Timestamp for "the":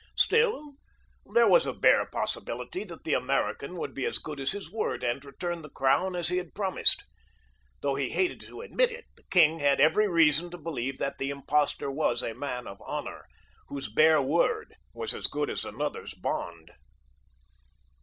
3.03-3.13, 5.61-5.69, 9.15-9.25, 11.19-11.29